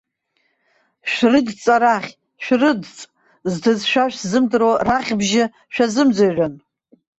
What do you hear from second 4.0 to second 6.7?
шәзымдыруа раӷьбжьы шәазымӡырҩын.